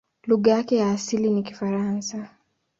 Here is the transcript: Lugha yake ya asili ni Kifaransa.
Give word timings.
Lugha 0.23 0.51
yake 0.51 0.75
ya 0.75 0.91
asili 0.91 1.29
ni 1.29 1.43
Kifaransa. 1.43 2.29